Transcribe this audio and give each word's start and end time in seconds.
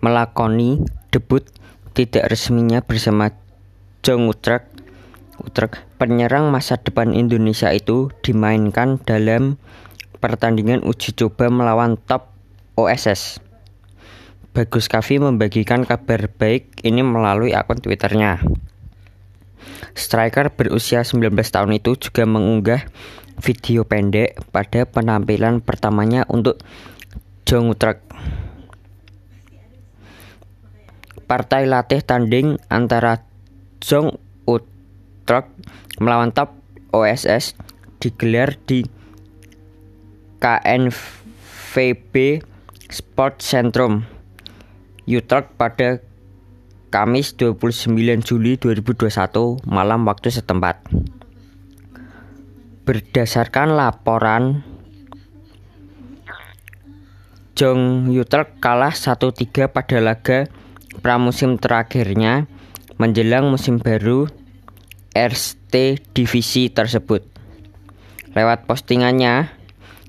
melakoni 0.00 0.80
debut 1.12 1.44
tidak 1.92 2.32
resminya 2.32 2.80
bersama 2.80 3.32
Jong 4.00 4.32
Utrecht. 4.32 4.68
Utrecht, 5.40 5.80
penyerang 5.96 6.52
masa 6.52 6.76
depan 6.76 7.16
Indonesia 7.16 7.72
itu 7.72 8.12
dimainkan 8.20 9.00
dalam 9.04 9.56
pertandingan 10.20 10.84
uji 10.84 11.16
coba 11.16 11.48
melawan 11.48 11.96
top 11.96 12.28
OSS. 12.76 13.40
Bagus 14.52 14.90
Kavi 14.90 15.22
membagikan 15.22 15.86
kabar 15.86 16.28
baik 16.28 16.84
ini 16.84 17.00
melalui 17.00 17.56
akun 17.56 17.80
Twitternya. 17.80 18.42
Striker 19.96 20.52
berusia 20.52 21.06
19 21.06 21.32
tahun 21.32 21.72
itu 21.76 21.96
juga 21.96 22.26
mengunggah 22.28 22.84
video 23.40 23.88
pendek 23.88 24.36
pada 24.52 24.84
penampilan 24.84 25.64
pertamanya 25.64 26.28
untuk 26.28 26.60
Jong 27.48 27.72
Utrecht. 27.72 28.04
Partai 31.30 31.62
latih 31.62 32.02
tanding 32.02 32.58
antara 32.66 33.22
Jong 33.78 34.18
Utrecht 34.50 35.46
melawan 36.02 36.34
Top 36.34 36.58
OSS 36.90 37.54
digelar 38.02 38.58
di 38.66 38.82
KNVB 40.42 42.14
Sport 42.90 43.46
Centrum 43.46 44.02
Utrecht 45.06 45.54
pada 45.54 46.02
Kamis 46.90 47.38
29 47.38 47.94
Juli 48.26 48.58
2021 48.58 49.70
malam 49.70 50.02
waktu 50.10 50.34
setempat. 50.34 50.82
Berdasarkan 52.82 53.78
laporan 53.78 54.66
Jong 57.54 58.10
Utrecht 58.18 58.58
kalah 58.58 58.90
1-3 58.90 59.70
pada 59.70 60.02
laga 60.02 60.50
pramusim 60.98 61.54
terakhirnya 61.62 62.50
menjelang 62.98 63.46
musim 63.46 63.78
baru 63.78 64.26
RST 65.14 66.02
divisi 66.10 66.70
tersebut. 66.70 67.22
Lewat 68.34 68.66
postingannya, 68.66 69.50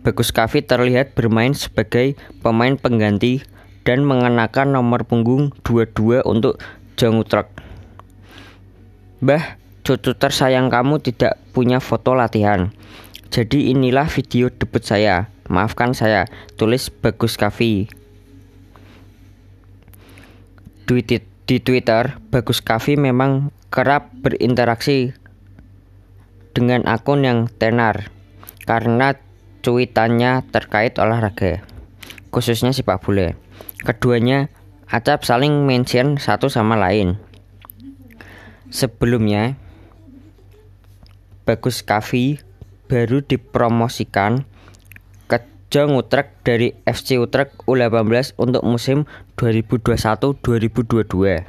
Bagus 0.00 0.30
Kavi 0.30 0.62
terlihat 0.62 1.16
bermain 1.18 1.52
sebagai 1.52 2.14
pemain 2.40 2.78
pengganti 2.78 3.42
dan 3.82 4.06
mengenakan 4.06 4.76
nomor 4.76 5.04
punggung 5.04 5.52
22 5.66 6.22
untuk 6.24 6.62
Utrecht. 6.96 7.52
Mbah, 9.20 9.60
cucu 9.84 10.16
tersayang 10.16 10.72
kamu 10.72 11.02
tidak 11.02 11.36
punya 11.52 11.82
foto 11.82 12.16
latihan. 12.16 12.72
Jadi 13.28 13.74
inilah 13.74 14.08
video 14.08 14.48
debut 14.48 14.80
saya. 14.80 15.28
Maafkan 15.46 15.92
saya, 15.92 16.24
tulis 16.56 16.88
Bagus 16.88 17.36
Kavi. 17.36 18.05
Di 20.86 21.58
Twitter, 21.58 22.22
Bagus 22.30 22.62
Kavi 22.62 22.94
memang 22.94 23.50
kerap 23.74 24.14
berinteraksi 24.22 25.10
dengan 26.54 26.86
akun 26.86 27.26
yang 27.26 27.50
tenar 27.50 28.14
karena 28.70 29.18
cuitannya 29.66 30.46
terkait 30.54 30.94
olahraga, 31.02 31.66
khususnya 32.30 32.70
sepak 32.70 33.02
bola. 33.02 33.34
Keduanya 33.82 34.46
acap 34.86 35.26
saling 35.26 35.66
mention 35.66 36.22
satu 36.22 36.46
sama 36.46 36.78
lain. 36.78 37.18
Sebelumnya, 38.70 39.58
Bagus 41.42 41.82
Kavi 41.82 42.38
baru 42.86 43.26
dipromosikan 43.26 44.46
Jong 45.66 45.98
Utrecht 45.98 46.46
dari 46.46 46.70
FC 46.86 47.18
Utrecht 47.18 47.58
U18 47.66 48.38
untuk 48.38 48.62
musim 48.62 49.02
2021-2022. 49.34 51.42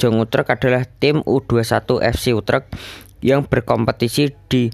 Jong 0.00 0.16
Utrecht 0.24 0.48
adalah 0.48 0.88
tim 0.88 1.20
U21 1.20 2.00
FC 2.00 2.32
Utrecht 2.32 2.72
yang 3.20 3.44
berkompetisi 3.44 4.32
di 4.48 4.72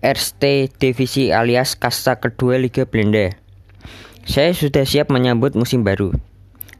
RST 0.00 0.72
Divisi 0.80 1.28
alias 1.28 1.76
kasta 1.76 2.16
kedua 2.16 2.56
Liga 2.56 2.88
Belanda. 2.88 3.36
Saya 4.24 4.56
sudah 4.56 4.88
siap 4.88 5.12
menyambut 5.12 5.52
musim 5.52 5.84
baru. 5.84 6.16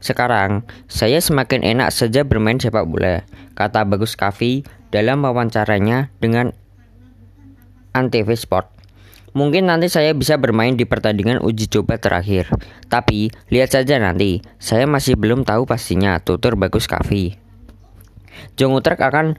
Sekarang, 0.01 0.65
saya 0.89 1.21
semakin 1.21 1.61
enak 1.61 1.93
saja 1.93 2.25
bermain 2.25 2.57
sepak 2.57 2.89
bola, 2.89 3.21
kata 3.53 3.85
Bagus 3.85 4.17
Kavi 4.17 4.65
dalam 4.89 5.21
wawancaranya 5.21 6.09
dengan 6.17 6.57
Antv 7.93 8.33
Sport. 8.33 8.78
Mungkin 9.37 9.69
nanti 9.69 9.91
saya 9.91 10.15
bisa 10.17 10.37
bermain 10.41 10.73
di 10.73 10.89
pertandingan 10.89 11.41
uji 11.45 11.69
coba 11.69 12.01
terakhir. 12.01 12.49
Tapi, 12.89 13.29
lihat 13.53 13.73
saja 13.73 14.01
nanti. 14.01 14.41
Saya 14.57 14.89
masih 14.89 15.15
belum 15.19 15.45
tahu 15.45 15.69
pastinya, 15.69 16.17
tutur 16.17 16.57
Bagus 16.57 16.89
Kavi. 16.89 17.37
Jong 18.57 18.79
Utrecht 18.79 19.03
akan 19.03 19.37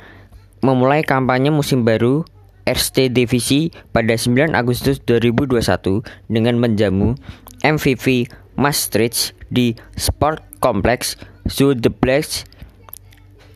memulai 0.60 1.02
kampanye 1.02 1.48
musim 1.48 1.82
baru 1.82 2.22
RST 2.68 3.10
Divisi 3.10 3.72
pada 3.90 4.14
9 4.14 4.54
Agustus 4.54 5.00
2021 5.02 6.04
dengan 6.28 6.54
menjamu 6.60 7.16
MVP 7.64 8.30
Maastricht 8.54 9.34
di 9.48 9.74
Sport 9.96 10.60
Complex 10.60 11.16
Zuidplex 11.48 12.44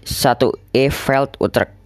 1E 0.05 0.91
Veld 0.91 1.37
Utrecht. 1.39 1.84